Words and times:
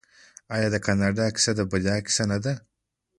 آیا 0.55 0.67
د 0.73 0.77
کاناډا 0.85 1.25
کیسه 1.35 1.51
د 1.55 1.61
بریا 1.71 1.95
کیسه 2.05 2.23
نه 2.31 2.37
ده؟ 2.43 2.53